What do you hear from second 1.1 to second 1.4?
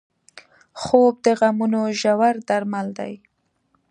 د